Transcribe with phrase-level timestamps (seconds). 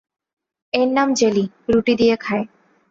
[0.73, 2.45] এর নাম জেলি, রুটি দিয়ে খায়।